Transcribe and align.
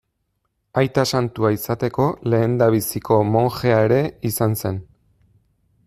Aita 0.81 1.03
santua 1.17 1.51
izateko 1.57 2.07
lehendabiziko 2.35 3.21
monjea 3.37 3.79
ere 3.89 4.01
izan 4.31 4.61
zen. 4.65 4.83